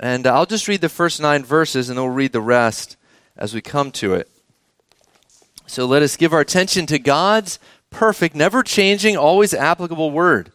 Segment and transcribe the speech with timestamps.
[0.00, 2.96] And uh, I'll just read the first nine verses and then we'll read the rest
[3.36, 4.30] as we come to it.
[5.66, 7.58] So let us give our attention to God's
[7.90, 10.52] perfect, never changing, always applicable word.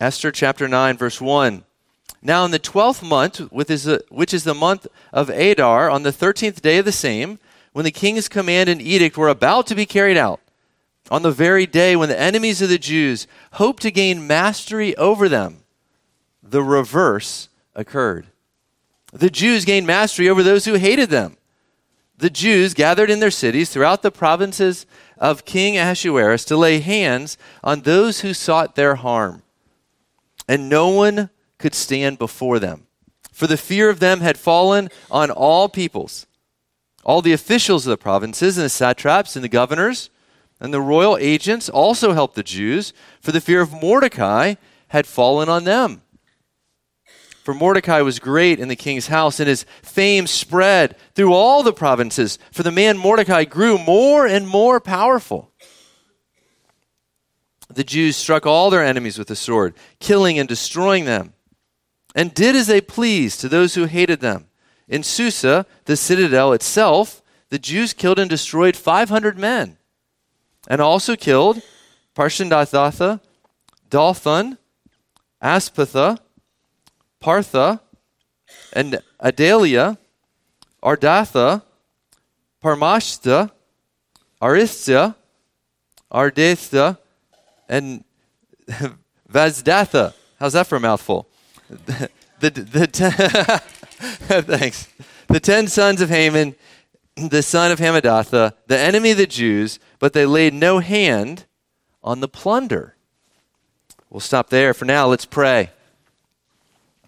[0.00, 1.64] Esther chapter 9, verse 1.
[2.22, 3.84] Now, in the twelfth month, which is
[4.44, 7.38] the month of Adar, on the thirteenth day of the same,
[7.72, 10.40] when the king's command and edict were about to be carried out,
[11.10, 15.28] on the very day when the enemies of the Jews hoped to gain mastery over
[15.28, 15.58] them,
[16.42, 18.26] the reverse occurred.
[19.18, 21.38] The Jews gained mastery over those who hated them.
[22.18, 24.84] The Jews gathered in their cities throughout the provinces
[25.16, 29.42] of King Ahasuerus to lay hands on those who sought their harm.
[30.46, 32.86] And no one could stand before them,
[33.32, 36.26] for the fear of them had fallen on all peoples.
[37.02, 40.10] All the officials of the provinces and the satraps and the governors
[40.60, 44.54] and the royal agents also helped the Jews, for the fear of Mordecai
[44.88, 46.02] had fallen on them.
[47.46, 51.72] For Mordecai was great in the king's house, and his fame spread through all the
[51.72, 52.40] provinces.
[52.50, 55.52] For the man Mordecai grew more and more powerful.
[57.72, 61.34] The Jews struck all their enemies with the sword, killing and destroying them,
[62.16, 64.48] and did as they pleased to those who hated them.
[64.88, 69.78] In Susa, the citadel itself, the Jews killed and destroyed 500 men,
[70.66, 71.62] and also killed
[72.12, 73.20] Parshandatha,
[73.88, 74.58] Dalphon,
[75.40, 76.18] Aspatha,
[77.20, 77.80] Partha,
[78.72, 79.98] and Adalia,
[80.82, 81.62] Ardatha,
[82.62, 83.50] Parmashta,
[84.40, 85.14] Aristia,
[86.12, 86.98] Ardetha,
[87.68, 88.04] and
[89.32, 90.14] Vazdatha.
[90.38, 91.28] How's that for a mouthful?
[91.68, 92.10] the,
[92.40, 93.12] the, the ten,
[94.44, 94.88] thanks.
[95.28, 96.54] The ten sons of Haman,
[97.16, 101.46] the son of Hamadatha, the enemy of the Jews, but they laid no hand
[102.04, 102.94] on the plunder.
[104.10, 105.08] We'll stop there for now.
[105.08, 105.70] Let's pray.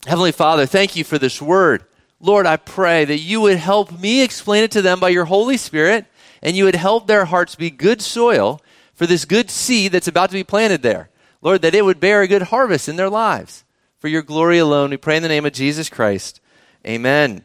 [0.08, 1.84] Heavenly Father, thank you for this word.
[2.18, 5.58] Lord, I pray that you would help me explain it to them by your Holy
[5.58, 6.06] Spirit,
[6.40, 8.62] and you would help their hearts be good soil
[8.94, 11.10] for this good seed that's about to be planted there.
[11.42, 13.64] Lord, that it would bear a good harvest in their lives.
[13.98, 16.40] For your glory alone, we pray in the name of Jesus Christ.
[16.86, 17.44] Amen.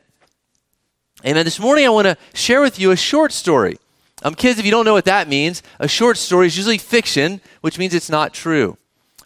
[1.26, 1.44] Amen.
[1.44, 3.78] This morning, I want to share with you a short story.
[4.24, 7.42] Um, kids, if you don't know what that means, a short story is usually fiction,
[7.60, 8.78] which means it's not true.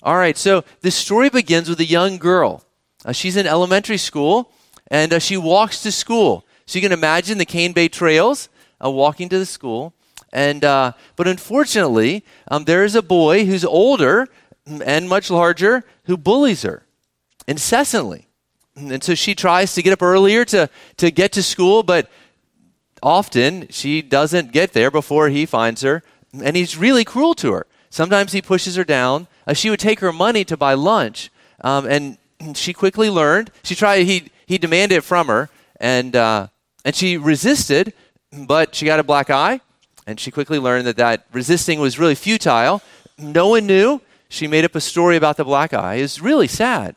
[0.02, 2.64] All right, so this story begins with a young girl
[3.08, 4.52] uh, she's in elementary school
[4.92, 6.46] and uh, she walks to school.
[6.66, 8.50] So you can imagine the Cane Bay Trails
[8.84, 9.94] uh, walking to the school.
[10.34, 14.28] And, uh, but unfortunately, um, there is a boy who's older
[14.66, 16.84] and much larger who bullies her
[17.48, 18.28] incessantly.
[18.76, 22.12] And so she tries to get up earlier to, to get to school, but
[23.02, 26.04] often she doesn't get there before he finds her.
[26.44, 27.68] And he's really cruel to her.
[27.90, 29.28] Sometimes he pushes her down.
[29.48, 31.32] Uh, she would take her money to buy lunch.
[31.62, 32.18] Um, and
[32.54, 33.52] she quickly learned.
[33.64, 34.04] She tried.
[34.04, 35.50] He he demanded it from her,
[35.80, 36.48] and uh,
[36.86, 37.94] and she resisted,
[38.32, 39.62] but she got a black eye,
[40.06, 42.82] and she quickly learned that that resisting was really futile.
[43.18, 44.02] No one knew.
[44.30, 45.96] She made up a story about the black eye.
[45.96, 46.96] It's really sad,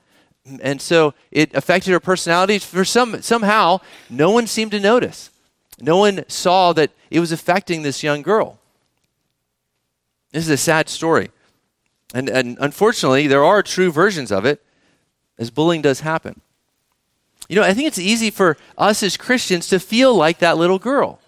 [0.60, 2.58] and so it affected her personality.
[2.58, 5.30] For some somehow, no one seemed to notice.
[5.80, 8.58] No one saw that it was affecting this young girl.
[10.32, 11.30] This is a sad story.
[12.12, 14.62] And, and unfortunately, there are true versions of it
[15.40, 16.40] as bullying does happen.
[17.48, 20.78] You know, I think it's easy for us as Christians to feel like that little
[20.78, 21.18] girl,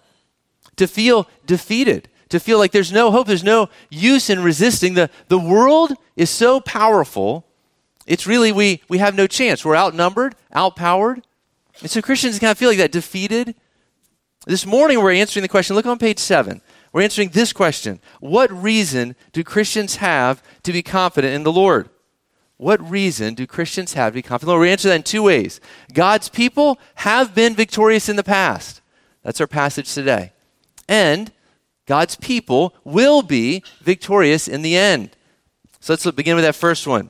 [0.77, 4.93] to feel defeated, to feel like there's no hope, there's no use in resisting.
[4.93, 7.45] The, the world is so powerful,
[8.05, 9.65] it's really, we, we have no chance.
[9.65, 11.25] We're outnumbered, outpowered.
[11.81, 13.55] And so Christians kind of feel like that, defeated.
[14.45, 16.61] This morning we're answering the question, look on page seven.
[16.91, 21.89] We're answering this question What reason do Christians have to be confident in the Lord?
[22.63, 24.53] What reason do Christians have to be confident?
[24.53, 25.59] Well, we answer that in two ways.
[25.91, 28.79] God's people have been victorious in the past.
[29.21, 30.31] That's our passage today.
[30.87, 31.33] And
[31.85, 35.09] God's people will be victorious in the end.
[35.81, 37.09] So let's begin with that first one.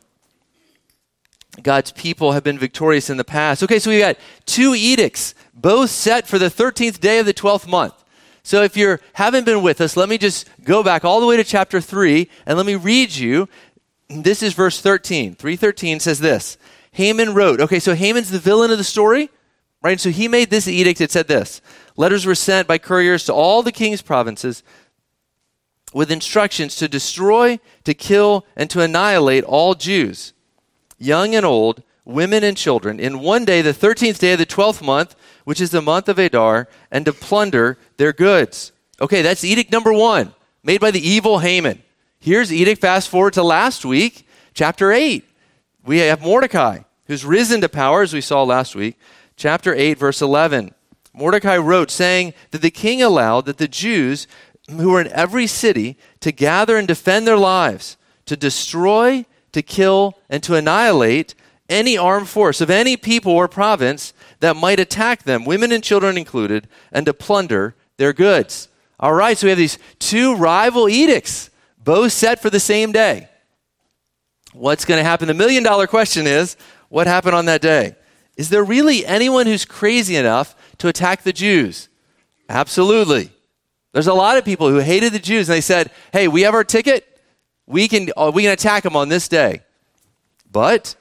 [1.61, 3.61] God's people have been victorious in the past.
[3.61, 7.67] Okay, so we've got two edicts, both set for the 13th day of the 12th
[7.67, 7.93] month.
[8.41, 11.37] So if you haven't been with us, let me just go back all the way
[11.37, 13.47] to chapter 3 and let me read you
[14.09, 15.35] this is verse 13.
[15.35, 16.57] 313 says this
[16.91, 17.59] Haman wrote.
[17.59, 19.29] Okay, so Haman's the villain of the story,
[19.81, 19.91] right?
[19.91, 21.01] And So he made this edict.
[21.01, 21.61] It said this
[21.95, 24.63] Letters were sent by couriers to all the king's provinces
[25.93, 30.33] with instructions to destroy, to kill, and to annihilate all Jews,
[30.97, 34.83] young and old, women and children, in one day, the 13th day of the 12th
[34.83, 38.71] month, which is the month of Adar, and to plunder their goods.
[38.99, 40.33] Okay, that's edict number one,
[40.63, 41.83] made by the evil Haman.
[42.23, 42.79] Here's edict.
[42.79, 45.25] Fast forward to last week, chapter 8.
[45.83, 48.97] We have Mordecai, who's risen to power, as we saw last week,
[49.35, 50.73] chapter 8, verse 11.
[51.11, 54.25] Mordecai wrote, saying that the king allowed that the Jews
[54.69, 57.97] who were in every city to gather and defend their lives,
[58.27, 61.35] to destroy, to kill, and to annihilate
[61.67, 66.17] any armed force of any people or province that might attack them, women and children
[66.17, 68.69] included, and to plunder their goods.
[68.97, 71.49] All right, so we have these two rival edicts,
[71.83, 73.27] both set for the same day.
[74.53, 75.27] What's going to happen?
[75.27, 76.55] The million dollar question is
[76.89, 77.95] what happened on that day?
[78.37, 81.89] Is there really anyone who's crazy enough to attack the Jews?
[82.49, 83.31] Absolutely.
[83.91, 86.53] There's a lot of people who hated the Jews and they said, hey, we have
[86.53, 87.07] our ticket.
[87.65, 89.61] We can, uh, we can attack them on this day.
[90.51, 90.95] But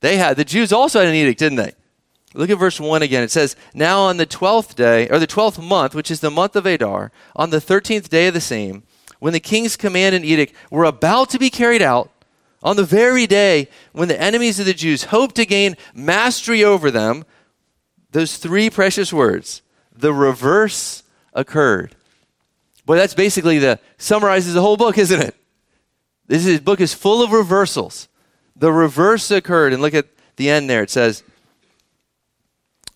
[0.00, 1.72] they had, the Jews also had an edict, didn't they?
[2.34, 3.22] Look at verse 1 again.
[3.22, 6.56] It says, Now on the 12th day, or the 12th month, which is the month
[6.56, 8.82] of Adar, on the 13th day of the same,
[9.18, 12.10] when the king's command and edict were about to be carried out,
[12.62, 16.90] on the very day when the enemies of the Jews hoped to gain mastery over
[16.90, 17.24] them,
[18.10, 19.62] those three precious words,
[19.94, 21.02] the reverse
[21.34, 21.94] occurred.
[22.84, 25.36] Boy, that's basically the summarizes the whole book, isn't it?
[26.26, 28.08] This is, book is full of reversals.
[28.56, 30.06] The reverse occurred, and look at
[30.36, 30.82] the end there.
[30.82, 31.22] It says,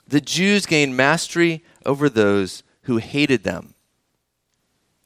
[0.06, 3.71] the Jews gained mastery over those who hated them.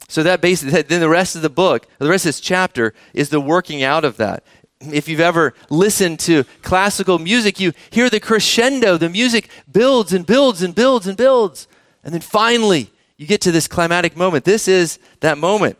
[0.08, 3.29] So that basically, then the rest of the book, the rest of this chapter is
[3.29, 4.44] the working out of that.
[4.81, 8.99] If you've ever listened to classical music, you hear the crescendo.
[8.99, 11.67] The music builds and builds and builds and builds.
[12.05, 14.44] And then finally, you get to this climatic moment.
[14.44, 15.79] This is that moment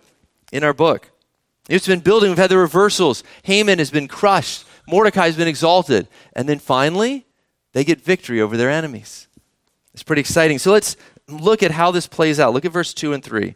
[0.51, 1.11] in our book.
[1.69, 2.31] It's been building.
[2.31, 3.23] We've had the reversals.
[3.43, 4.65] Haman has been crushed.
[4.89, 6.09] Mordecai has been exalted.
[6.33, 7.27] And then finally,
[7.75, 9.29] they get victory over their enemies.
[9.93, 10.59] It's pretty exciting.
[10.59, 10.97] So let's
[11.29, 12.55] look at how this plays out.
[12.55, 13.55] Look at verse 2 and 3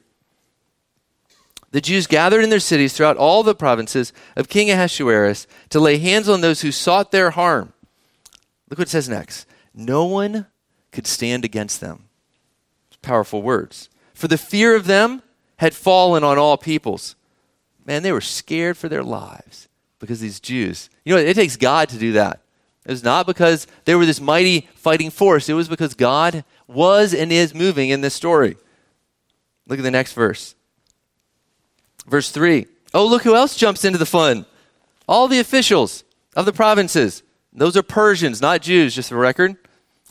[1.72, 5.98] the Jews gathered in their cities throughout all the provinces of King Ahasuerus to lay
[5.98, 7.72] hands on those who sought their harm.
[8.68, 9.46] Look what it says next.
[9.74, 10.46] No one
[10.90, 12.08] could stand against them.
[13.02, 13.88] Powerful words.
[14.12, 15.22] For the fear of them
[15.56, 17.16] had fallen on all peoples.
[17.86, 19.68] Man, they were scared for their lives
[19.98, 20.90] because these Jews.
[21.04, 22.40] You know, it takes God to do that.
[22.84, 27.14] It was not because they were this mighty fighting force, it was because God was
[27.14, 28.56] and is moving in this story.
[29.66, 30.54] Look at the next verse.
[32.10, 32.66] Verse 3.
[32.92, 34.44] Oh, look who else jumps into the fun.
[35.06, 36.02] All the officials
[36.34, 37.22] of the provinces.
[37.52, 39.56] Those are Persians, not Jews, just for record.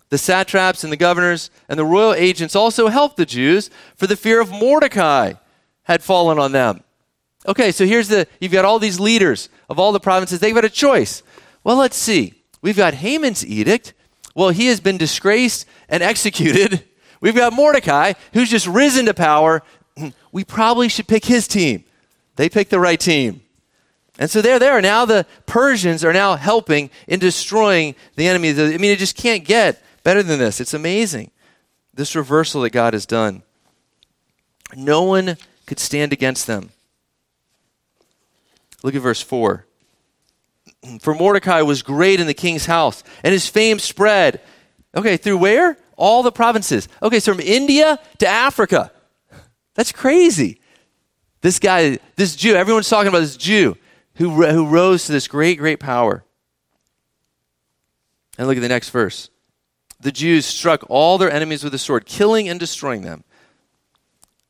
[0.07, 4.15] The satraps and the governors and the royal agents also helped the Jews, for the
[4.15, 5.33] fear of Mordecai
[5.83, 6.83] had fallen on them.
[7.45, 10.39] Okay, so here's the you've got all these leaders of all the provinces.
[10.39, 11.21] They've got a choice.
[11.63, 12.43] Well, let's see.
[12.61, 13.93] We've got Haman's edict.
[14.35, 16.85] Well, he has been disgraced and executed.
[17.21, 19.61] We've got Mordecai, who's just risen to power.
[20.31, 21.83] We probably should pick his team.
[22.39, 23.41] They picked the right team.
[24.18, 24.80] And so they're there.
[24.80, 28.51] Now the Persians are now helping in destroying the enemy.
[28.51, 30.62] I mean, it just can't get better than this.
[30.62, 31.31] It's amazing.
[31.94, 33.44] This reversal that God has done.
[34.74, 36.69] No one could stand against them.
[38.83, 39.65] Look at verse 4.
[41.01, 44.39] For Mordecai was great in the king's house, and his fame spread.
[44.95, 45.77] Okay, through where?
[45.97, 46.88] All the provinces.
[47.03, 48.94] Okay, so from India to Africa.
[49.75, 50.62] That's crazy.
[51.41, 53.77] This guy, this Jew, everyone's talking about this Jew
[54.15, 56.24] who, who rose to this great, great power.
[58.38, 59.30] And look at the next verse.
[60.00, 63.23] The Jews struck all their enemies with the sword, killing and destroying them,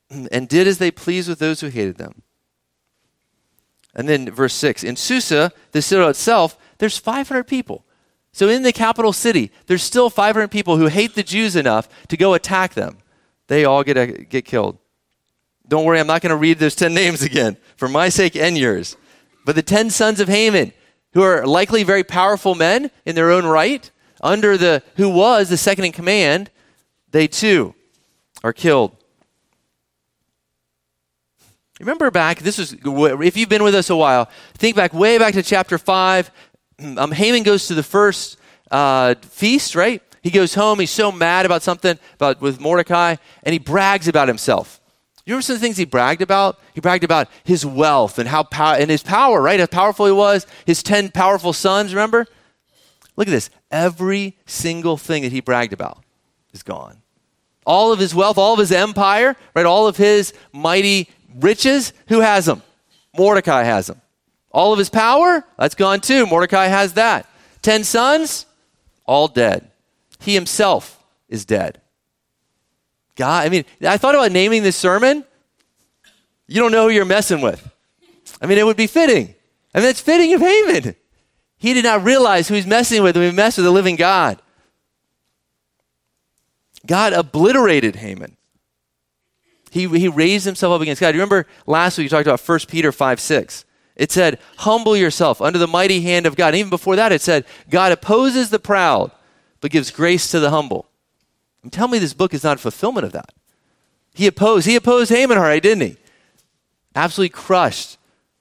[0.10, 2.22] and did as they pleased with those who hated them.
[3.96, 7.86] And then verse 6 In Susa, the city itself, there's 500 people.
[8.32, 12.18] So in the capital city, there's still 500 people who hate the Jews enough to
[12.18, 13.00] go attack them.
[13.48, 14.78] They all get, uh, get killed.
[15.70, 18.58] Don't worry, I'm not going to read those 10 names again for my sake and
[18.58, 18.98] yours.
[19.46, 20.74] But the 10 sons of Haman,
[21.14, 23.90] who are likely very powerful men in their own right,
[24.22, 26.52] under the who was the second in command,
[27.12, 27.74] they too
[28.44, 28.96] are killed.
[31.80, 35.34] Remember back, this is if you've been with us a while, think back way back
[35.36, 36.30] to chapter 5.
[36.98, 38.38] Um, Haman goes to the first
[38.70, 40.02] uh, feast, right?
[40.22, 44.28] He goes home, he's so mad about something about with Mordecai, and he brags about
[44.28, 44.79] himself.
[45.30, 46.60] You remember some of the things he bragged about?
[46.74, 49.60] He bragged about his wealth and how power and his power, right?
[49.60, 50.48] How powerful he was.
[50.66, 51.94] His ten powerful sons.
[51.94, 52.26] Remember?
[53.16, 53.52] Look at this.
[53.70, 56.04] Every single thing that he bragged about
[56.52, 57.04] is gone.
[57.64, 59.68] All of his wealth, all of his empire, right?
[59.68, 61.94] All of his mighty riches.
[62.08, 62.64] Who has them?
[63.16, 64.02] Mordecai has them.
[64.50, 66.26] All of his power, that's gone too.
[66.26, 67.28] Mordecai has that.
[67.62, 68.48] Ten sons,
[69.06, 69.70] all dead.
[70.20, 71.82] He himself is dead.
[73.20, 75.26] God, I mean, I thought about naming this sermon.
[76.48, 77.70] You don't know who you're messing with.
[78.42, 79.36] I mean, it would be fitting.
[79.76, 80.96] I mean, it's fitting of Haman.
[81.58, 84.42] He did not realize who he's messing with when he messed with the living God.
[86.88, 88.38] God obliterated Haman.
[89.70, 91.10] He, he raised himself up against God.
[91.10, 93.66] You remember last week we talked about 1 Peter 5 6.
[93.98, 96.54] It said, Humble yourself under the mighty hand of God.
[96.54, 99.12] And even before that, it said, God opposes the proud,
[99.60, 100.89] but gives grace to the humble.
[101.64, 103.34] And tell me this book is not a fulfillment of that.
[104.14, 105.98] He opposed, he opposed Haman, all right, eh, didn't he?
[106.96, 107.98] Absolutely crushed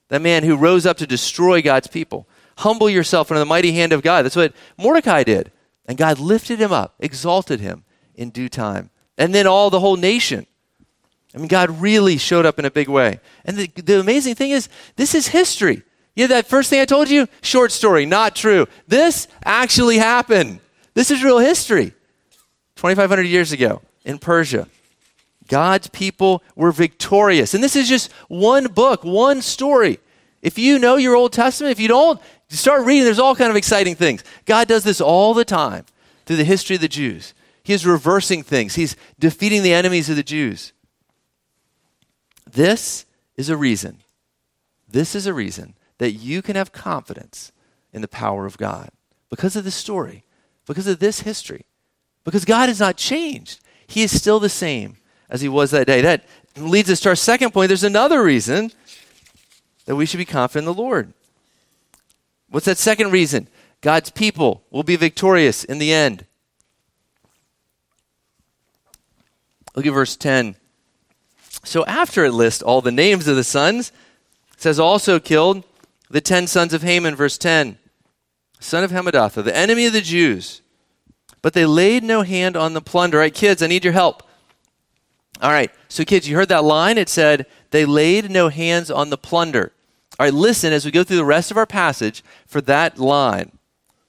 [0.08, 2.26] that man who rose up to destroy God's people.
[2.58, 4.24] Humble yourself under the mighty hand of God.
[4.24, 5.52] That's what Mordecai did.
[5.86, 7.84] And God lifted him up, exalted him
[8.14, 8.90] in due time.
[9.16, 10.46] And then all the whole nation
[11.34, 13.20] I mean, God really showed up in a big way.
[13.44, 15.82] And the, the amazing thing is, this is history.
[16.16, 18.66] Yeah, that first thing I told you, short story, not true.
[18.86, 20.60] This actually happened.
[20.94, 21.94] This is real history.
[22.78, 24.68] 2,500 years ago in Persia,
[25.48, 27.52] God's people were victorious.
[27.52, 29.98] And this is just one book, one story.
[30.42, 33.02] If you know your Old Testament, if you don't, start reading.
[33.02, 34.22] There's all kind of exciting things.
[34.46, 35.86] God does this all the time
[36.24, 37.34] through the history of the Jews.
[37.64, 38.76] He is reversing things.
[38.76, 40.72] He's defeating the enemies of the Jews.
[42.48, 43.06] This
[43.36, 43.98] is a reason.
[44.88, 47.50] This is a reason that you can have confidence
[47.92, 48.90] in the power of God
[49.30, 50.22] because of this story,
[50.64, 51.64] because of this history,
[52.28, 53.60] because God has not changed.
[53.86, 54.98] He is still the same
[55.30, 56.02] as he was that day.
[56.02, 56.26] That
[56.58, 57.68] leads us to our second point.
[57.68, 58.70] There's another reason
[59.86, 61.14] that we should be confident in the Lord.
[62.50, 63.48] What's that second reason?
[63.80, 66.26] God's people will be victorious in the end.
[69.74, 70.56] Look at verse 10.
[71.64, 73.90] So after it lists all the names of the sons,
[74.52, 75.64] it says also killed
[76.10, 77.78] the ten sons of Haman, verse 10,
[78.60, 80.60] son of Hamadatha, the enemy of the Jews.
[81.42, 83.18] But they laid no hand on the plunder.
[83.18, 84.22] All right, kids, I need your help.
[85.40, 86.98] All right, so kids, you heard that line?
[86.98, 89.72] It said, they laid no hands on the plunder.
[90.18, 93.52] All right, listen as we go through the rest of our passage for that line.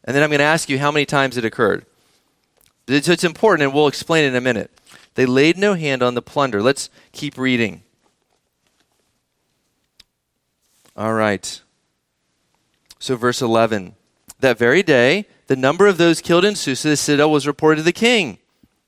[0.04, 1.86] And then I'm going to ask you how many times it occurred.
[2.88, 4.72] So it's important, and we'll explain it in a minute.
[5.14, 6.64] They laid no hand on the plunder.
[6.64, 7.84] Let's keep reading.
[10.98, 11.62] All right.
[12.98, 13.96] So, verse 11.
[14.40, 17.84] That very day, the number of those killed in Susa, the citadel, was reported to
[17.84, 18.38] the king.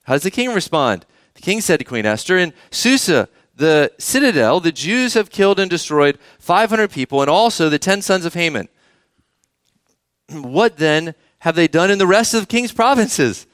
[0.04, 1.06] How does the king respond?
[1.34, 5.70] The king said to Queen Esther, In Susa, the citadel, the Jews have killed and
[5.70, 8.68] destroyed 500 people, and also the 10 sons of Haman.
[10.32, 13.46] What then have they done in the rest of the king's provinces?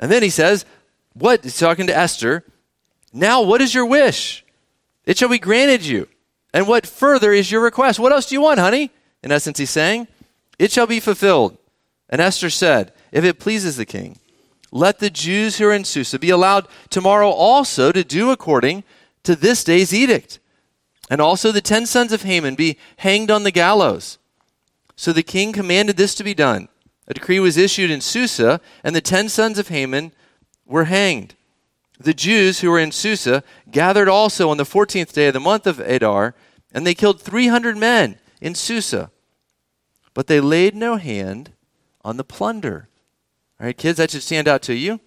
[0.00, 0.64] And then he says,
[1.12, 1.44] what?
[1.44, 2.44] He's talking to Esther.
[3.12, 4.44] Now, what is your wish?
[5.04, 6.08] It shall be granted you.
[6.52, 7.98] And what further is your request?
[7.98, 8.90] What else do you want, honey?
[9.22, 10.08] In essence, he's saying,
[10.60, 11.56] It shall be fulfilled.
[12.10, 14.18] And Esther said, If it pleases the king,
[14.70, 18.84] let the Jews who are in Susa be allowed tomorrow also to do according
[19.22, 20.38] to this day's edict.
[21.08, 24.18] And also the ten sons of Haman be hanged on the gallows.
[24.96, 26.68] So the king commanded this to be done.
[27.08, 30.12] A decree was issued in Susa, and the ten sons of Haman
[30.66, 31.36] were hanged.
[31.98, 35.66] The Jews who were in Susa gathered also on the 14th day of the month
[35.66, 36.34] of Adar,
[36.70, 39.10] and they killed 300 men in Susa.
[40.14, 41.52] But they laid no hand
[42.04, 42.88] on the plunder.
[43.60, 45.00] All right, kids, that should stand out to you.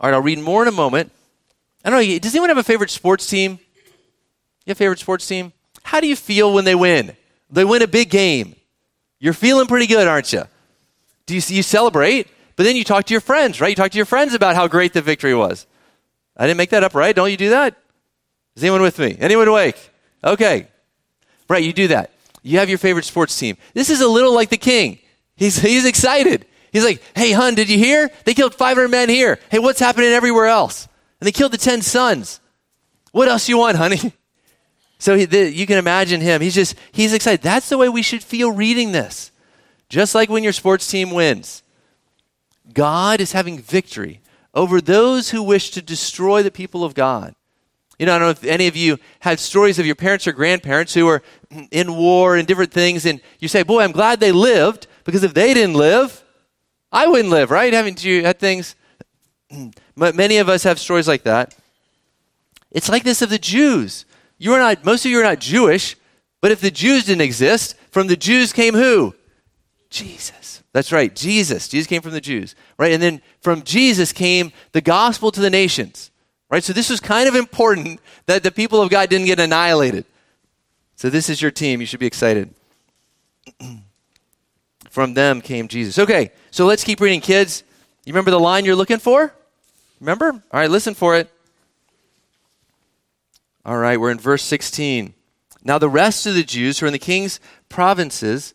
[0.00, 1.12] All right, I'll read more in a moment.
[1.84, 3.58] I don't know, does anyone have a favorite sports team?
[4.64, 5.52] You have a favorite sports team?
[5.82, 7.16] How do you feel when they win?
[7.50, 8.56] They win a big game.
[9.18, 10.42] You're feeling pretty good, aren't you?
[11.26, 12.28] Do you, you celebrate?
[12.56, 13.68] But then you talk to your friends, right?
[13.68, 15.66] You talk to your friends about how great the victory was.
[16.36, 17.14] I didn't make that up, right?
[17.14, 17.76] Don't you do that?
[18.56, 19.16] Is anyone with me?
[19.18, 19.76] Anyone awake?
[20.24, 20.66] Okay.
[21.48, 22.10] Right, you do that.
[22.46, 23.56] You have your favorite sports team.
[23.74, 25.00] This is a little like the king.
[25.34, 26.46] He's, he's excited.
[26.72, 28.08] He's like, hey, hun, did you hear?
[28.24, 29.40] They killed 500 men here.
[29.50, 30.86] Hey, what's happening everywhere else?
[31.20, 32.40] And they killed the 10 sons.
[33.10, 34.12] What else you want, honey?
[34.98, 36.40] So he, the, you can imagine him.
[36.40, 37.42] He's just, he's excited.
[37.42, 39.30] That's the way we should feel reading this.
[39.90, 41.62] Just like when your sports team wins.
[42.72, 44.22] God is having victory
[44.54, 47.34] over those who wish to destroy the people of God.
[47.98, 50.32] You know, I don't know if any of you had stories of your parents or
[50.32, 51.22] grandparents who were
[51.70, 55.32] in war and different things, and you say, Boy, I'm glad they lived, because if
[55.32, 56.22] they didn't live,
[56.92, 57.72] I wouldn't live, right?
[57.72, 58.76] Haven't you had things?
[59.96, 61.54] Many of us have stories like that.
[62.70, 64.04] It's like this of the Jews.
[64.38, 65.96] You are not, most of you are not Jewish,
[66.40, 69.14] but if the Jews didn't exist, from the Jews came who?
[69.88, 70.62] Jesus.
[70.72, 71.68] That's right, Jesus.
[71.68, 72.92] Jesus came from the Jews, right?
[72.92, 76.10] And then from Jesus came the gospel to the nations,
[76.50, 76.62] right?
[76.62, 80.04] So this was kind of important that the people of God didn't get annihilated.
[80.96, 81.80] So this is your team.
[81.80, 82.54] You should be excited.
[84.96, 85.98] from them came Jesus.
[85.98, 87.64] Okay, so let's keep reading, kids.
[88.06, 89.30] You remember the line you're looking for?
[90.00, 90.30] Remember?
[90.30, 91.30] All right, listen for it.
[93.66, 95.12] All right, we're in verse 16.
[95.64, 98.54] Now the rest of the Jews who are in the king's provinces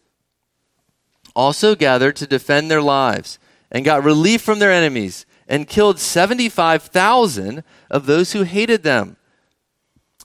[1.35, 3.37] also gathered to defend their lives
[3.71, 9.17] and got relief from their enemies and killed 75,000 of those who hated them,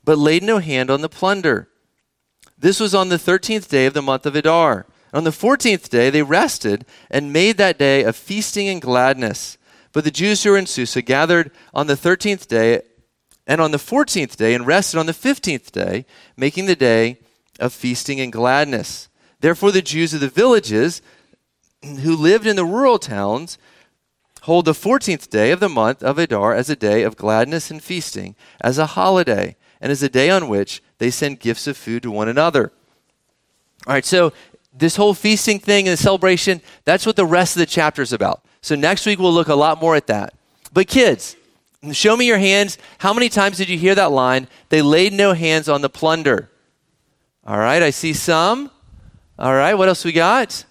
[0.04, 1.68] but laid no hand on the plunder.
[2.56, 4.86] This was on the 13th day of the month of Adar.
[5.12, 9.58] On the 14th day, they rested and made that day a feasting and gladness.
[9.92, 12.82] But the Jews who were in Susa gathered on the 13th day
[13.46, 16.06] and on the 14th day and rested on the 15th day,
[16.36, 17.18] making the day
[17.58, 19.08] of feasting and gladness.
[19.40, 21.02] Therefore, the Jews of the villages
[21.82, 23.58] who lived in the rural towns
[24.46, 27.82] hold the 14th day of the month of Adar as a day of gladness and
[27.82, 32.04] feasting, as a holiday, and as a day on which they send gifts of food
[32.04, 32.70] to one another.
[33.88, 34.32] All right, so
[34.72, 38.12] this whole feasting thing and the celebration, that's what the rest of the chapter is
[38.12, 38.44] about.
[38.60, 40.32] So next week we'll look a lot more at that.
[40.72, 41.34] But kids,
[41.90, 42.78] show me your hands.
[42.98, 44.46] How many times did you hear that line?
[44.68, 46.50] They laid no hands on the plunder.
[47.44, 48.70] All right, I see some.
[49.40, 50.64] All right, what else we got?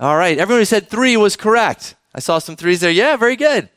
[0.00, 1.94] All right, everyone said three was correct.
[2.14, 2.90] I saw some threes there.
[2.90, 3.68] Yeah, very good.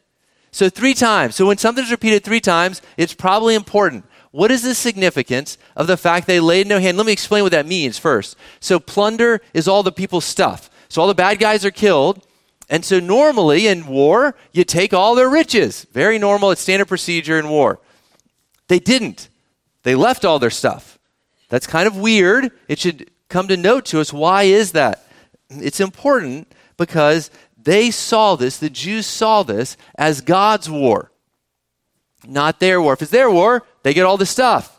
[0.52, 1.36] So three times.
[1.36, 4.06] So when something's repeated three times, it's probably important.
[4.32, 6.98] What is the significance of the fact they laid no hand?
[6.98, 8.36] Let me explain what that means first.
[8.60, 10.70] So plunder is all the people's stuff.
[10.90, 12.26] So all the bad guys are killed.
[12.70, 15.86] And so normally in war, you take all their riches.
[15.92, 16.52] Very normal.
[16.52, 17.80] It's standard procedure in war.
[18.68, 19.30] They didn't.
[19.84, 20.98] They left all their stuff.
[21.50, 22.52] That's kind of weird.
[22.68, 25.06] It should come to note to us why is that?
[25.50, 27.30] It's important because
[27.64, 31.12] they saw this, the Jews saw this as God's war,
[32.26, 32.94] not their war.
[32.94, 34.70] If it's their war, they get all the stuff.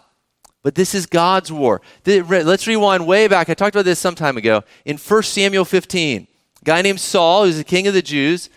[0.62, 1.82] But this is God's war.
[2.06, 3.50] Let's rewind way back.
[3.50, 4.64] I talked about this some time ago.
[4.86, 6.26] In 1 Samuel 15,
[6.62, 8.48] a guy named Saul, who's the king of the Jews,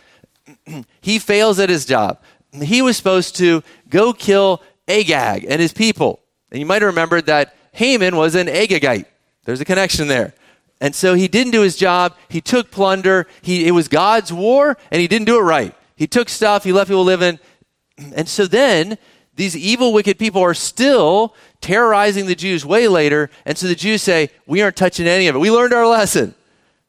[1.01, 2.22] he fails at his job.
[2.53, 6.22] He was supposed to go kill Agag and his people.
[6.50, 9.05] And you might have remembered that Haman was an Agagite.
[9.43, 10.34] There's a connection there.
[10.79, 12.15] And so he didn't do his job.
[12.29, 13.27] He took plunder.
[13.41, 15.74] He, it was God's war, and he didn't do it right.
[15.96, 17.39] He took stuff, he left people living.
[18.15, 18.99] And so then
[19.38, 23.32] these evil, wicked people are still terrorizing the Jews way later.
[23.43, 25.39] And so the Jews say, We aren't touching any of it.
[25.39, 26.36] We learned our lesson.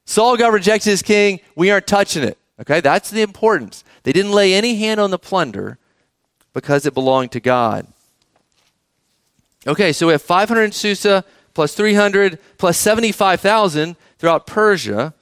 [0.04, 1.40] Saul got rejected as king.
[1.54, 2.36] We aren't touching it.
[2.60, 3.84] Okay, that's the importance.
[4.02, 5.78] They didn't lay any hand on the plunder
[6.52, 7.86] because it belonged to God.
[9.66, 11.24] Okay, so we have 500 in Susa,
[11.58, 15.12] plus 300, plus 75,000 throughout Persia.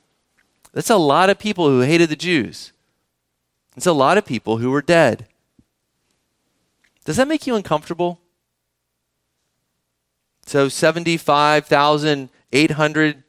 [0.75, 2.75] That's a lot of people who hated the Jews.
[3.75, 5.27] It's a lot of people who were dead.
[7.07, 8.21] Does that make you uncomfortable?
[10.45, 13.23] So 75,800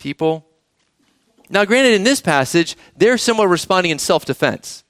[0.00, 0.46] people.
[1.50, 4.82] Now, granted, in this passage, they're somewhat responding in self defense.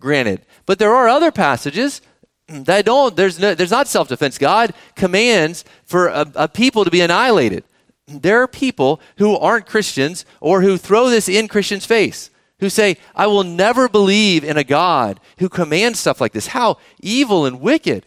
[0.00, 0.44] Granted.
[0.66, 2.02] But there are other passages
[2.48, 4.38] that don't, there's, no, there's not self defense.
[4.38, 7.64] God commands for a, a people to be annihilated.
[8.06, 12.30] There are people who aren't Christians or who throw this in Christians' face,
[12.60, 16.48] who say, I will never believe in a God who commands stuff like this.
[16.48, 18.06] How evil and wicked.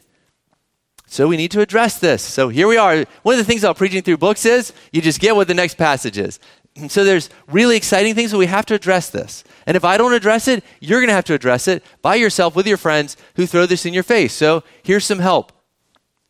[1.06, 2.24] So we need to address this.
[2.24, 3.06] So here we are.
[3.24, 5.76] One of the things about preaching through books is you just get what the next
[5.76, 6.40] passage is.
[6.88, 9.44] So there's really exciting things, but we have to address this.
[9.66, 12.56] And if I don't address it, you're going to have to address it by yourself
[12.56, 14.34] with your friends who throw this in your face.
[14.34, 15.52] So here's some help.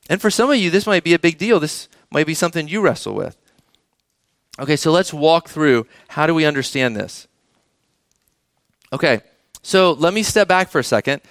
[0.10, 1.60] And for some of you, this might be a big deal.
[1.60, 3.38] This might be something you wrestle with.
[4.60, 7.28] Okay, so let's walk through how do we understand this?
[8.92, 9.22] Okay,
[9.62, 11.22] so let me step back for a second.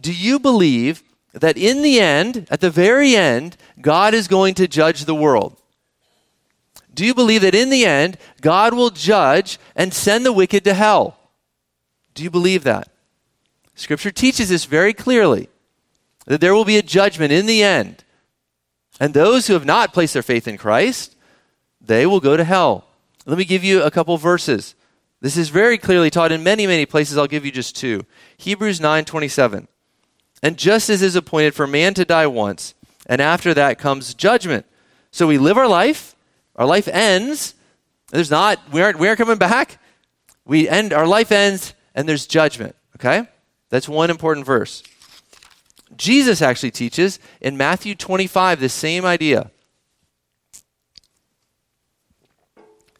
[0.00, 4.68] do you believe that in the end, at the very end, God is going to
[4.68, 5.60] judge the world?
[6.94, 10.74] Do you believe that in the end, God will judge and send the wicked to
[10.74, 11.18] hell?
[12.14, 12.88] Do you believe that?
[13.74, 15.48] Scripture teaches this very clearly
[16.26, 18.04] that there will be a judgment in the end.
[19.00, 21.16] And those who have not placed their faith in Christ,
[21.80, 22.86] they will go to hell.
[23.26, 24.74] Let me give you a couple verses.
[25.20, 27.18] This is very clearly taught in many, many places.
[27.18, 28.04] I'll give you just two.
[28.36, 29.68] Hebrews 9 27.
[30.42, 32.74] And just as is appointed for man to die once,
[33.06, 34.66] and after that comes judgment.
[35.10, 36.13] So we live our life,
[36.56, 37.54] our life ends.
[38.10, 39.80] There's not, we aren't, we aren't coming back.
[40.44, 42.76] We end, our life ends, and there's judgment.
[42.96, 43.26] Okay?
[43.70, 44.82] That's one important verse.
[45.96, 49.50] Jesus actually teaches in Matthew 25 the same idea.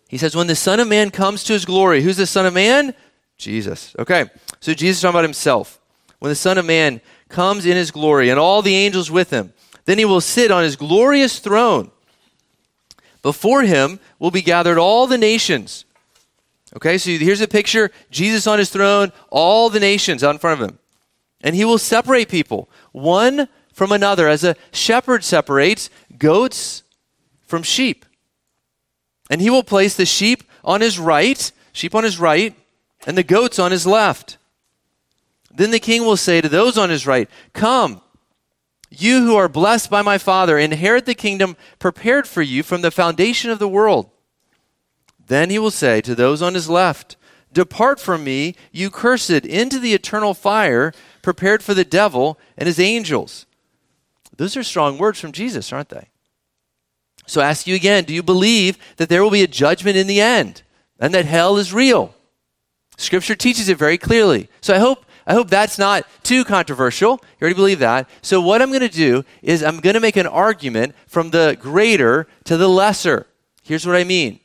[0.09, 2.55] He says, When the Son of Man comes to his glory, who's the Son of
[2.55, 2.95] Man?
[3.37, 3.95] Jesus.
[3.99, 4.27] Okay,
[4.61, 5.81] so Jesus is talking about himself.
[6.21, 9.53] When the Son of Man comes in his glory and all the angels with him,
[9.87, 11.91] then he will sit on his glorious throne.
[13.25, 15.87] Before him will be gathered all the nations.
[16.77, 20.61] Okay, so here's a picture Jesus on his throne, all the nations out in front
[20.61, 20.79] of him.
[21.41, 26.83] And he will separate people, one from another, as a shepherd separates goats
[27.47, 28.05] from sheep.
[29.31, 32.55] And he will place the sheep on his right, sheep on his right,
[33.07, 34.37] and the goats on his left.
[35.51, 38.03] Then the king will say to those on his right, Come,
[39.03, 42.91] you who are blessed by my Father, inherit the kingdom prepared for you from the
[42.91, 44.11] foundation of the world.
[45.27, 47.17] Then he will say to those on his left,
[47.53, 52.81] Depart from me, you cursed, into the eternal fire prepared for the devil and his
[52.81, 53.47] angels.
[54.37, 56.09] Those are strong words from Jesus, aren't they?
[57.27, 60.07] So I ask you again do you believe that there will be a judgment in
[60.07, 60.63] the end
[60.99, 62.15] and that hell is real?
[62.97, 64.49] Scripture teaches it very clearly.
[64.61, 67.21] So I hope I hope that's not too controversial.
[67.41, 68.09] You already believe that.
[68.23, 71.57] So what I'm going to do is I'm going to make an argument from the
[71.61, 73.27] greater to the lesser.
[73.63, 74.41] Here's what I mean.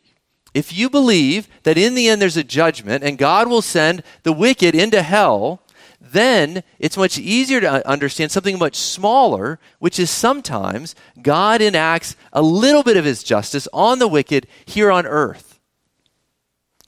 [0.53, 4.33] If you believe that in the end there's a judgment and God will send the
[4.33, 5.61] wicked into hell,
[5.99, 12.41] then it's much easier to understand something much smaller, which is sometimes God enacts a
[12.41, 15.59] little bit of his justice on the wicked here on earth.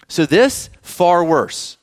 [0.08, 1.78] So this, far worse.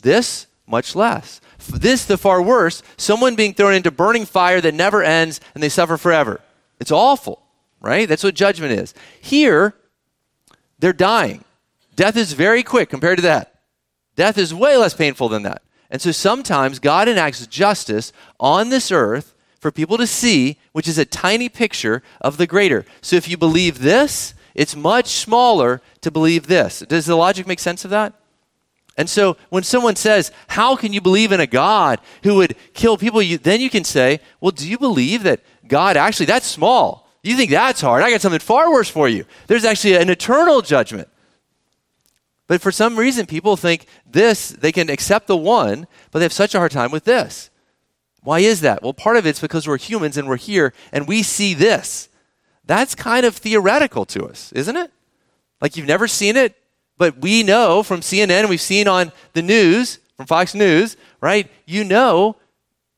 [0.00, 1.40] This, much less.
[1.68, 5.68] This, the far worse, someone being thrown into burning fire that never ends and they
[5.68, 6.40] suffer forever.
[6.80, 7.42] It's awful,
[7.80, 8.08] right?
[8.08, 8.94] That's what judgment is.
[9.20, 9.74] Here,
[10.80, 11.44] they're dying.
[11.94, 13.60] Death is very quick compared to that.
[14.16, 15.62] Death is way less painful than that.
[15.90, 20.98] And so sometimes God enacts justice on this earth for people to see, which is
[20.98, 22.84] a tiny picture of the greater.
[23.00, 26.80] So if you believe this, it's much smaller to believe this.
[26.80, 28.14] Does the logic make sense of that?
[28.96, 32.96] And so when someone says, How can you believe in a God who would kill
[32.96, 33.22] people?
[33.22, 37.08] You, then you can say, Well, do you believe that God actually, that's small.
[37.22, 38.02] You think that's hard?
[38.02, 39.24] I got something far worse for you.
[39.46, 41.08] There's actually an eternal judgment.
[42.48, 46.32] But for some reason, people think this, they can accept the one, but they have
[46.32, 47.50] such a hard time with this.
[48.22, 48.82] Why is that?
[48.82, 52.08] Well, part of it's because we're humans and we're here and we see this.
[52.64, 54.92] That's kind of theoretical to us, isn't it?
[55.60, 56.56] Like you've never seen it,
[57.02, 61.50] but we know from CNN, we've seen on the news, from Fox News, right?
[61.66, 62.36] You know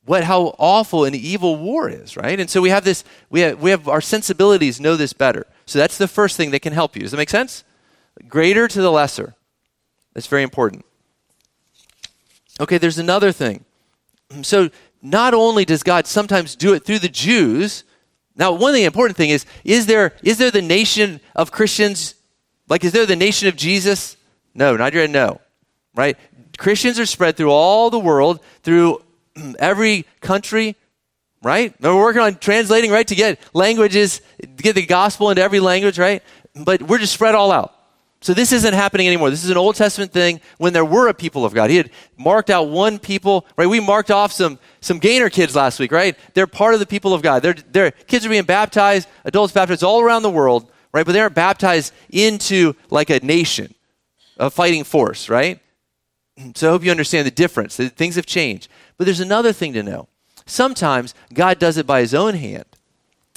[0.04, 2.38] what how awful and evil war is, right?
[2.38, 5.46] And so we have this, we have, we have our sensibilities know this better.
[5.64, 7.00] So that's the first thing that can help you.
[7.00, 7.64] Does that make sense?
[8.28, 9.34] Greater to the lesser.
[10.12, 10.84] That's very important.
[12.60, 13.64] Okay, there's another thing.
[14.42, 14.68] So
[15.00, 17.84] not only does God sometimes do it through the Jews,
[18.36, 22.16] now one of the important thing is, is there is there the nation of Christians?
[22.68, 24.16] Like, is there the nation of Jesus?
[24.54, 25.40] No, yet, no.
[25.94, 26.16] Right?
[26.56, 29.02] Christians are spread through all the world, through
[29.58, 30.76] every country,
[31.42, 31.74] right?
[31.80, 35.98] we're working on translating, right, to get languages, to get the gospel into every language,
[35.98, 36.22] right?
[36.54, 37.72] But we're just spread all out.
[38.24, 39.28] So this isn't happening anymore.
[39.28, 41.68] This is an Old Testament thing when there were a people of God.
[41.68, 43.66] He had marked out one people, right?
[43.66, 46.16] We marked off some, some gainer kids last week, right?
[46.32, 47.42] They're part of the people of God.
[47.42, 51.04] Their, their kids are being baptized, adults baptized all around the world, right?
[51.04, 53.74] But they aren't baptized into like a nation,
[54.38, 55.60] a fighting force, right?
[56.56, 57.76] So I hope you understand the difference.
[57.76, 58.66] Things have changed.
[58.96, 60.08] But there's another thing to know.
[60.46, 62.64] Sometimes God does it by his own hand.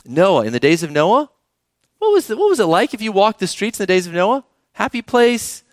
[0.03, 1.29] Noah, in the days of Noah,
[1.99, 4.07] what was, the, what was it like if you walked the streets in the days
[4.07, 4.43] of Noah?
[4.73, 5.63] Happy place,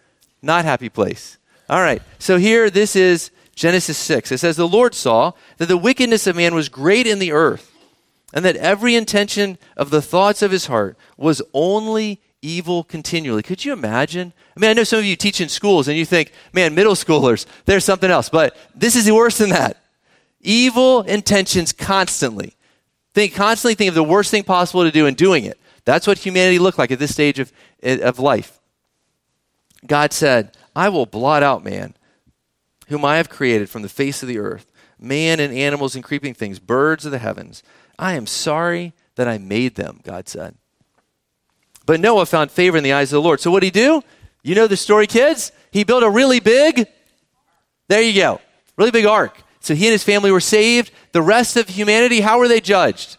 [0.43, 1.39] not happy place.
[1.71, 4.33] All right, so here this is Genesis 6.
[4.33, 7.73] It says, The Lord saw that the wickedness of man was great in the earth,
[8.35, 13.45] and that every intention of the thoughts of his heart was only evil continually.
[13.45, 14.33] Could you imagine?
[14.55, 16.95] I mean, I know some of you teach in schools and you think, man, middle
[16.95, 18.29] schoolers, there's something else.
[18.29, 19.79] But this is worse than that.
[20.41, 22.57] Evil intentions constantly.
[23.15, 25.59] Think constantly think of the worst thing possible to do and doing it.
[25.85, 28.59] That's what humanity looked like at this stage of, of life.
[29.87, 31.95] God said, I will blot out man,
[32.89, 34.67] whom I have created from the face of the earth,
[34.99, 37.63] man and animals and creeping things, birds of the heavens.
[37.99, 40.57] I am sorry that I made them, God said.
[41.87, 43.41] But Noah found favor in the eyes of the Lord.
[43.41, 44.03] So what did he do?
[44.43, 45.53] You know the story, kids?
[45.71, 46.87] He built a really big,
[47.89, 48.41] there you go,
[48.77, 49.41] really big ark.
[49.61, 50.91] So he and his family were saved.
[51.13, 53.17] The rest of humanity, how were they judged?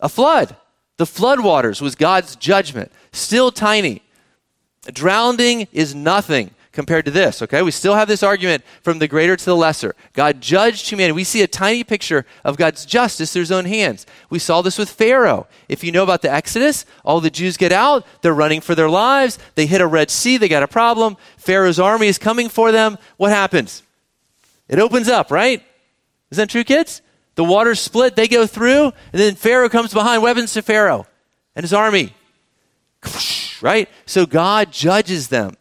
[0.00, 0.56] A flood.
[0.96, 2.90] The flood waters was God's judgment.
[3.12, 4.02] Still tiny.
[4.92, 7.62] Drowning is nothing compared to this, okay?
[7.62, 9.96] We still have this argument from the greater to the lesser.
[10.12, 11.12] God judged humanity.
[11.12, 14.06] We see a tiny picture of God's justice through his own hands.
[14.28, 15.48] We saw this with Pharaoh.
[15.70, 18.90] If you know about the Exodus, all the Jews get out, they're running for their
[18.90, 21.16] lives, they hit a Red Sea, they got a problem.
[21.38, 22.98] Pharaoh's army is coming for them.
[23.16, 23.82] What happens?
[24.68, 25.62] It opens up, right?
[26.30, 27.00] Is that true, kids?
[27.36, 31.06] The waters split, they go through, and then Pharaoh comes behind, weapons to Pharaoh
[31.54, 32.12] and his army.
[33.62, 33.88] Right?
[34.04, 35.56] So God judges them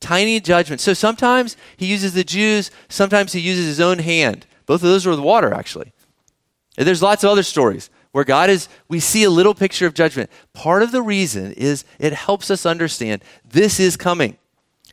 [0.00, 0.80] tiny judgment.
[0.80, 4.46] So sometimes he uses the Jews, sometimes he uses his own hand.
[4.66, 5.92] Both of those are with water, actually.
[6.78, 9.94] And there's lots of other stories where God is, we see a little picture of
[9.94, 10.30] judgment.
[10.52, 14.36] Part of the reason is it helps us understand this is coming.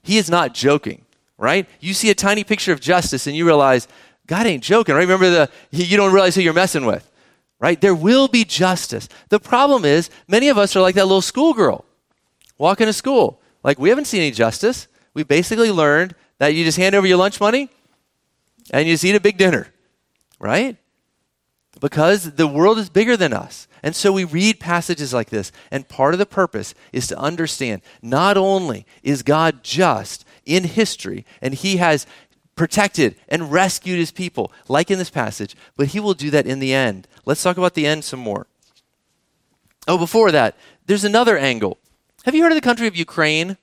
[0.04, 1.06] He is not joking,
[1.38, 1.68] right?
[1.80, 3.88] You see a tiny picture of justice and you realize,
[4.28, 5.02] God ain't joking, right?
[5.02, 7.10] Remember the, you don't realize who you're messing with,
[7.60, 7.80] right?
[7.80, 9.10] There will be justice.
[9.30, 11.86] The problem is, many of us are like that little schoolgirl
[12.58, 13.42] walking to school.
[13.64, 14.88] Like, we haven't seen any justice.
[15.18, 17.72] We basically learned that you just hand over your lunch money
[18.70, 19.66] and you just eat a big dinner,
[20.40, 20.78] right?
[21.82, 23.68] Because the world is bigger than us.
[23.82, 27.82] And so we read passages like this, and part of the purpose is to understand
[28.00, 32.06] not only is God just in history, and he has
[32.56, 36.60] protected and rescued his people, like in this passage, but he will do that in
[36.60, 37.08] the end.
[37.26, 38.46] Let's talk about the end some more.
[39.88, 41.80] Oh, before that, there's another angle.
[42.26, 43.58] Have you heard of the country of Ukraine?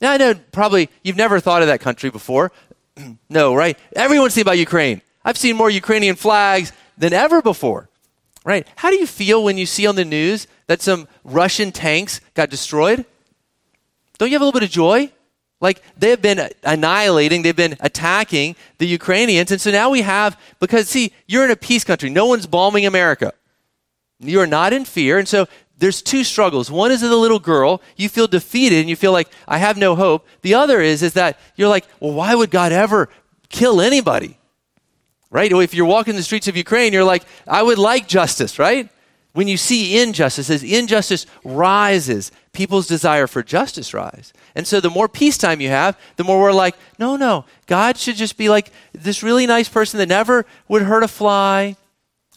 [0.00, 2.52] Now, I know probably you've never thought of that country before.
[3.28, 3.78] no, right?
[3.94, 5.02] Everyone's seen about Ukraine.
[5.24, 7.88] I've seen more Ukrainian flags than ever before.
[8.44, 8.66] Right?
[8.76, 12.48] How do you feel when you see on the news that some Russian tanks got
[12.48, 13.04] destroyed?
[14.16, 15.12] Don't you have a little bit of joy?
[15.60, 19.50] Like they have been annihilating, they've been attacking the Ukrainians.
[19.50, 22.08] And so now we have, because see, you're in a peace country.
[22.08, 23.34] No one's bombing America.
[24.18, 25.18] You are not in fear.
[25.18, 25.48] And so
[25.80, 26.70] there's two struggles.
[26.70, 29.96] One is a little girl, you feel defeated and you feel like, I have no
[29.96, 30.26] hope.
[30.42, 33.08] The other is, is that you're like, well, why would God ever
[33.48, 34.38] kill anybody?
[35.30, 35.50] Right?
[35.50, 38.88] If you're walking the streets of Ukraine, you're like, I would like justice, right?
[39.32, 44.32] When you see injustice, as injustice rises, people's desire for justice rise.
[44.54, 48.16] And so the more peacetime you have, the more we're like, no, no, God should
[48.16, 51.76] just be like this really nice person that never would hurt a fly.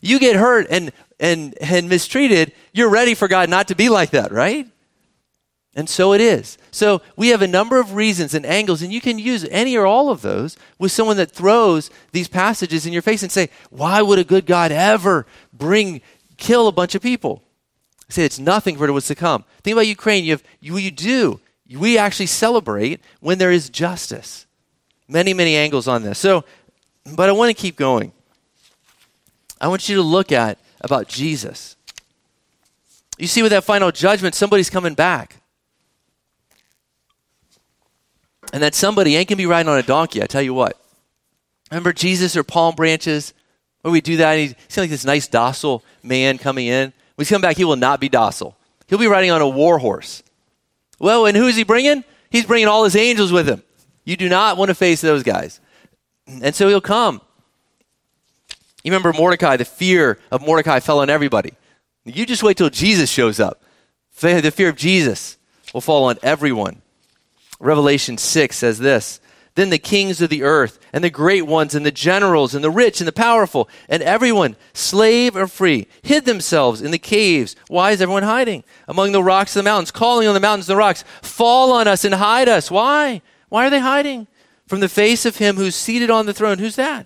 [0.01, 0.91] You get hurt and
[1.23, 4.67] and and mistreated, you're ready for God not to be like that, right?
[5.75, 6.59] And so it is.
[6.69, 9.87] So we have a number of reasons and angles, and you can use any or
[9.87, 14.01] all of those with someone that throws these passages in your face and say, Why
[14.03, 16.01] would a good God ever bring
[16.37, 17.41] kill a bunch of people.
[18.09, 19.45] Say it's nothing for what's to come.
[19.63, 20.23] Think about Ukraine.
[20.23, 21.39] You have you, you do.
[21.71, 24.45] We actually celebrate when there is justice.
[25.07, 26.19] Many, many angles on this.
[26.19, 26.43] So,
[27.15, 28.11] but I want to keep going.
[29.59, 31.75] I want you to look at about Jesus.
[33.17, 35.37] You see, with that final judgment, somebody's coming back.
[38.51, 40.79] And that somebody ain't going to be riding on a donkey, I tell you what.
[41.71, 43.33] Remember Jesus or palm branches?
[43.81, 46.93] Where we do that, and he seems like this nice, docile man coming in.
[47.15, 48.55] When he's come back, he will not be docile.
[48.87, 50.23] He'll be riding on a war horse.
[50.99, 52.03] Well, and who is he bringing?
[52.29, 53.61] He's bringing all his angels with him.
[54.05, 55.59] You do not want to face those guys.
[56.27, 57.21] And so he'll come.
[58.83, 61.53] You remember Mordecai, the fear of Mordecai fell on everybody.
[62.05, 63.63] You just wait till Jesus shows up.
[64.19, 65.37] The fear of Jesus
[65.73, 66.81] will fall on everyone.
[67.59, 69.21] Revelation 6 says this
[69.55, 72.71] then the kings of the earth, and the great ones, and the generals, and the
[72.71, 77.55] rich, and the powerful, and everyone, slave or free, hid themselves in the caves.
[77.67, 78.63] Why is everyone hiding?
[78.87, 81.87] Among the rocks of the mountains, calling on the mountains and the rocks, fall on
[81.87, 82.71] us and hide us.
[82.71, 83.21] Why?
[83.49, 84.25] Why are they hiding?
[84.67, 86.57] From the face of him who's seated on the throne.
[86.57, 87.05] Who's that?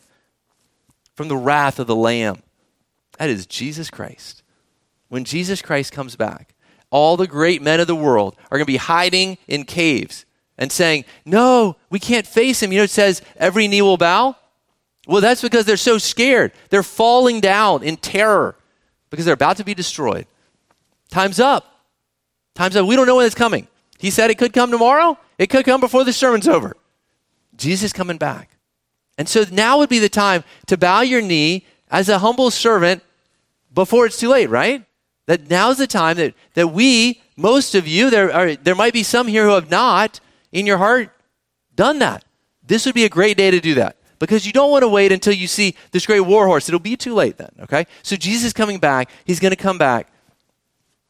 [1.18, 2.44] From the wrath of the Lamb.
[3.18, 4.44] That is Jesus Christ.
[5.10, 6.54] When Jesus Christ comes back,
[6.90, 10.26] all the great men of the world are going to be hiding in caves
[10.58, 12.72] and saying, No, we can't face him.
[12.72, 14.36] You know, it says every knee will bow.
[15.08, 16.52] Well, that's because they're so scared.
[16.70, 18.56] They're falling down in terror
[19.10, 20.28] because they're about to be destroyed.
[21.10, 21.66] Time's up.
[22.56, 22.86] Time's up.
[22.86, 23.68] We don't know when it's coming.
[23.98, 26.76] He said it could come tomorrow, it could come before the sermon's over.
[27.56, 28.57] Jesus coming back.
[29.18, 33.04] And so now would be the time to bow your knee as a humble servant
[33.74, 34.86] before it's too late, right?
[35.26, 39.04] That now's the time that, that we, most of you, there, are, there might be
[39.04, 40.20] some here who have not,
[40.52, 41.10] in your heart
[41.76, 42.24] done that,
[42.66, 45.12] this would be a great day to do that because you don't want to wait
[45.12, 46.68] until you see this great war horse.
[46.68, 47.86] It'll be too late then, okay?
[48.04, 49.10] So Jesus is coming back.
[49.26, 50.12] He's going to come back.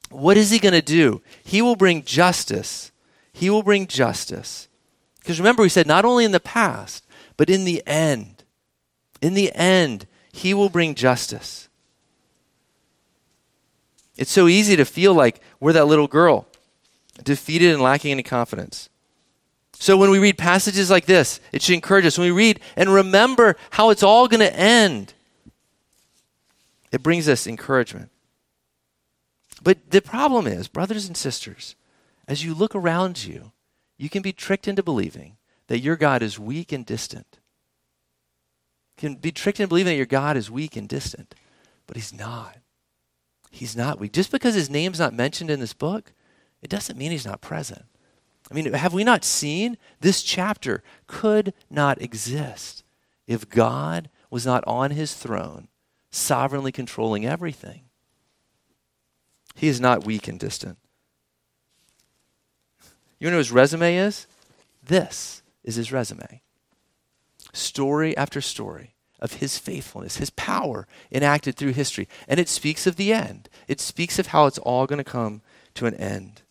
[0.09, 1.21] What is he going to do?
[1.43, 2.91] He will bring justice.
[3.33, 4.67] He will bring justice.
[5.19, 7.05] Because remember, he said not only in the past,
[7.37, 8.43] but in the end.
[9.21, 11.69] In the end, he will bring justice.
[14.17, 16.47] It's so easy to feel like we're that little girl,
[17.23, 18.89] defeated and lacking any confidence.
[19.73, 22.17] So when we read passages like this, it should encourage us.
[22.17, 25.13] When we read and remember how it's all going to end,
[26.91, 28.09] it brings us encouragement.
[29.61, 31.75] But the problem is, brothers and sisters,
[32.27, 33.51] as you look around you,
[33.97, 35.36] you can be tricked into believing
[35.67, 37.39] that your God is weak and distant.
[38.97, 41.35] You can be tricked into believing that your God is weak and distant,
[41.85, 42.57] but he's not.
[43.51, 44.13] He's not weak.
[44.13, 46.13] Just because his name's not mentioned in this book,
[46.61, 47.83] it doesn't mean he's not present.
[48.49, 52.83] I mean, have we not seen this chapter could not exist
[53.25, 55.67] if God was not on his throne,
[56.11, 57.81] sovereignly controlling everything?
[59.55, 60.77] He is not weak and distant.
[63.19, 64.27] You know what his resume is?
[64.83, 66.41] This is his resume.
[67.53, 72.07] Story after story of his faithfulness, his power enacted through history.
[72.27, 75.41] And it speaks of the end, it speaks of how it's all going to come
[75.75, 76.41] to an end.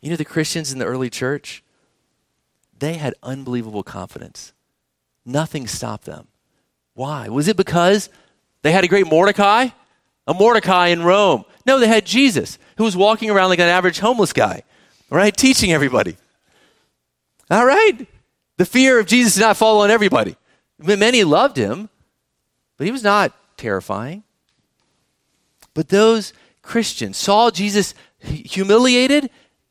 [0.00, 1.62] You know, the Christians in the early church,
[2.78, 4.52] they had unbelievable confidence.
[5.26, 6.28] Nothing stopped them.
[6.94, 7.28] Why?
[7.28, 8.08] Was it because
[8.62, 9.68] they had a great Mordecai?
[10.26, 11.44] A Mordecai in Rome.
[11.66, 14.62] No, they had Jesus, who was walking around like an average homeless guy,
[15.10, 15.36] right?
[15.36, 16.16] Teaching everybody.
[17.50, 18.06] All right?
[18.56, 20.36] The fear of Jesus did not fall on everybody.
[20.78, 21.88] Many loved him,
[22.76, 24.22] but he was not terrifying.
[25.74, 26.32] But those
[26.62, 29.30] Christians saw Jesus humiliated,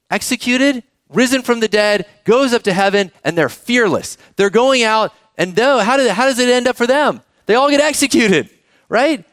[0.09, 4.17] executed, risen from the dead, goes up to heaven, and they're fearless.
[4.35, 7.21] They're going out, and no, how, how does it end up for them?
[7.45, 8.49] They all get executed,
[8.89, 9.23] right?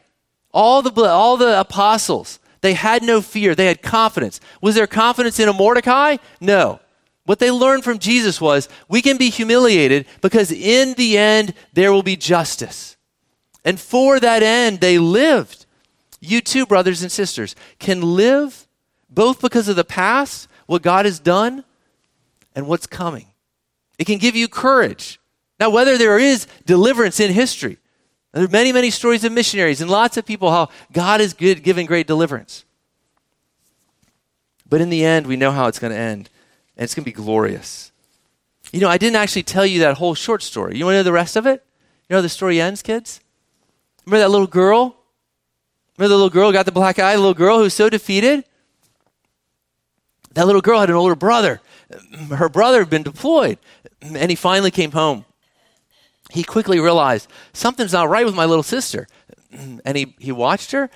[0.52, 3.54] All the, all the apostles, they had no fear.
[3.54, 4.40] They had confidence.
[4.60, 6.16] Was there confidence in a Mordecai?
[6.40, 6.80] No.
[7.26, 11.92] What they learned from Jesus was we can be humiliated because in the end there
[11.92, 12.96] will be justice.
[13.64, 15.66] And for that end they lived.
[16.20, 18.66] You too, brothers and sisters, can live
[19.08, 21.64] both because of the past, what God has done,
[22.54, 23.26] and what's coming.
[23.98, 25.20] It can give you courage.
[25.60, 27.78] Now, whether there is deliverance in history,
[28.32, 31.62] there are many, many stories of missionaries and lots of people how God has good,
[31.62, 32.64] given great deliverance.
[34.68, 36.28] But in the end, we know how it's going to end
[36.76, 37.92] and it's going to be glorious.
[38.72, 40.76] You know, I didn't actually tell you that whole short story.
[40.76, 41.64] You want to know the rest of it?
[42.08, 43.20] You know how the story ends, kids?
[44.04, 44.96] Remember that little girl?
[45.96, 48.44] Remember the little girl got the black eye, the little girl who was so defeated?
[50.32, 51.60] That little girl had an older brother.
[52.30, 53.58] Her brother had been deployed,
[54.02, 55.24] and he finally came home.
[56.30, 59.06] He quickly realized something's not right with my little sister.
[59.52, 60.90] And he, he watched her,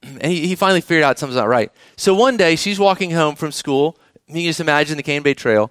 [0.02, 1.70] and he, he finally figured out something's not right.
[1.96, 3.96] So one day, she's walking home from school.
[4.26, 5.70] You can just imagine the Cane Bay Trail.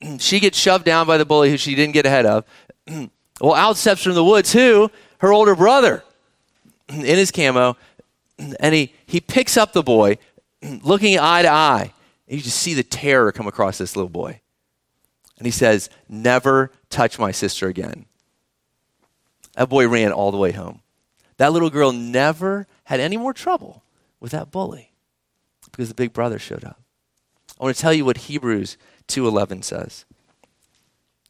[0.18, 2.44] She gets shoved down by the bully who she didn't get ahead of.
[3.38, 4.90] Well, out steps from the woods who?
[5.18, 6.02] Her older brother
[6.88, 7.76] in his camo.
[8.60, 10.18] And he, he picks up the boy,
[10.62, 11.92] looking eye to eye.
[12.28, 14.40] And you just see the terror come across this little boy.
[15.38, 18.06] And he says, Never touch my sister again.
[19.54, 20.80] That boy ran all the way home.
[21.38, 23.82] That little girl never had any more trouble
[24.20, 24.92] with that bully
[25.64, 26.80] because the big brother showed up.
[27.60, 28.76] I want to tell you what Hebrews
[29.08, 30.04] 2:11 says.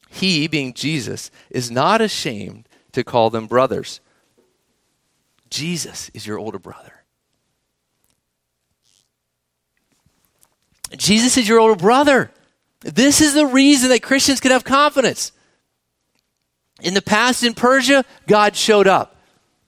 [0.09, 4.01] He, being Jesus, is not ashamed to call them brothers.
[5.49, 7.05] Jesus is your older brother.
[10.97, 12.31] Jesus is your older brother.
[12.81, 15.33] This is the reason that Christians can have confidence.
[16.83, 19.16] In the past in Persia, God showed up.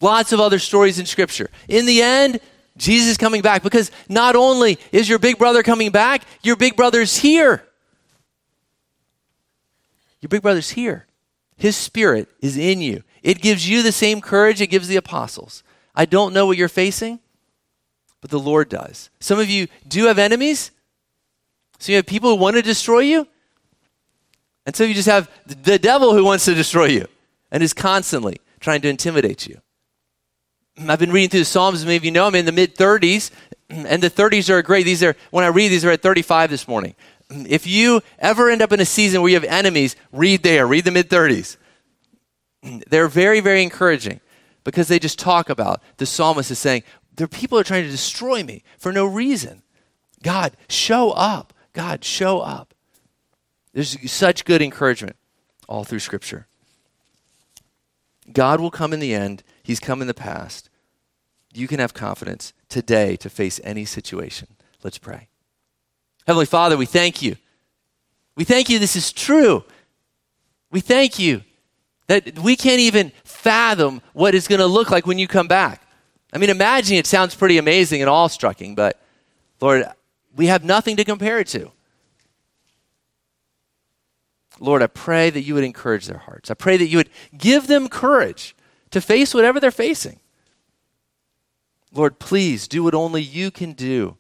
[0.01, 1.51] Lots of other stories in Scripture.
[1.69, 2.41] In the end,
[2.77, 6.77] Jesus is coming back because not only is your big brother coming back, your big
[6.77, 7.65] brother's here.
[10.21, 11.07] Your big brother's here.
[11.57, 13.03] His spirit is in you.
[13.23, 15.65] It gives you the same courage it gives the apostles.
[15.95, 17.19] I don't know what you're facing,
[18.21, 19.11] but the Lord does.
[19.19, 20.71] Some of you do have enemies.
[21.81, 23.27] So you have people who want to destroy you.
[24.67, 27.09] And so you just have the devil who wants to destroy you
[27.51, 29.61] and is constantly trying to intimidate you.
[30.87, 31.85] I've been reading through the Psalms.
[31.85, 33.31] Many of you know I'm in the mid 30s,
[33.69, 34.85] and the 30s are great.
[34.85, 36.95] These are when I read these are at 35 this morning.
[37.31, 40.67] If you ever end up in a season where you have enemies, read there.
[40.67, 41.57] Read the mid 30s.
[42.63, 44.21] They're very, very encouraging
[44.65, 46.83] because they just talk about the psalmist is saying
[47.15, 49.63] there people are trying to destroy me for no reason.
[50.23, 51.53] God, show up.
[51.73, 52.75] God, show up.
[53.73, 55.17] There's such good encouragement
[55.69, 56.47] all through Scripture.
[58.33, 59.43] God will come in the end.
[59.63, 60.68] He's come in the past.
[61.59, 64.47] You can have confidence today to face any situation.
[64.85, 65.27] Let's pray.
[66.25, 67.35] Heavenly Father, we thank you.
[68.37, 69.65] We thank you this is true.
[70.71, 71.43] We thank you
[72.07, 75.83] that we can't even fathom what it's going to look like when you come back.
[76.33, 79.01] I mean, imagine it sounds pretty amazing and awe striking, but
[79.61, 79.85] Lord,
[80.37, 81.73] we have nothing to compare it to.
[84.61, 86.53] Lord, I pray that you would encourage their hearts.
[86.53, 88.55] I pray that you would give them courage
[88.93, 90.21] to face whatever they're facing.
[91.99, 94.17] Lord, please do what only you can do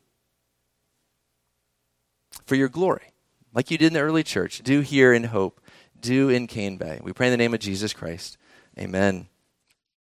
[2.44, 3.12] for your glory,
[3.54, 4.62] like you did in the early church.
[4.64, 5.60] Do here in Hope,
[6.00, 6.98] do in Cane Bay.
[7.00, 8.36] We pray in the name of Jesus Christ.
[8.76, 9.28] Amen.